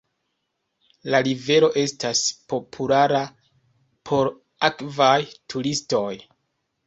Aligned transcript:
La 1.15 1.19
rivero 1.27 1.67
estas 1.81 2.21
populara 2.53 3.21
por 4.11 4.33
akvaj 4.69 5.15
turistoj. 5.55 6.11